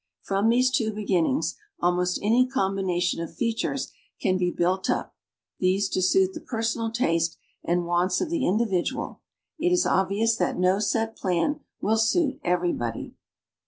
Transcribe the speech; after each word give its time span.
From 0.23 0.49
these 0.49 0.71
two 0.71 0.91
beginnings 0.91 1.57
almost 1.79 2.17
any 2.23 2.47
combination 2.47 3.21
of 3.21 3.35
features 3.35 3.91
can 4.19 4.35
be 4.35 4.49
built 4.49 4.89
up, 4.89 5.15
these 5.59 5.87
to 5.89 6.01
suit 6.01 6.33
tlie 6.33 6.43
personal 6.43 6.89
taste 6.89 7.37
and 7.63 7.85
wants 7.85 8.19
of 8.19 8.31
the 8.31 8.47
individual. 8.47 9.21
It 9.59 9.71
is 9.71 9.85
obvious 9.85 10.37
that 10.37 10.57
no 10.57 10.79
set 10.79 11.15
plan 11.15 11.59
will 11.81 11.97
suit 11.97 12.39
everybody. 12.43 13.13